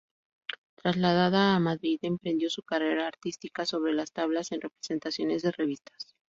[0.73, 5.91] Trasladada a Madrid, emprendió su carrera artística sobre las tablas en representaciones de Revista.